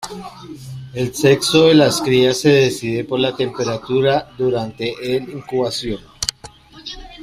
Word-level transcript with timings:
El 0.95 1.13
sexo 1.13 1.67
de 1.67 1.75
las 1.75 2.01
crías 2.01 2.39
se 2.39 2.49
decide 2.49 3.03
por 3.03 3.19
la 3.19 3.35
temperatura 3.35 4.31
durante 4.35 4.95
el 4.99 5.29
incubación. 5.29 5.99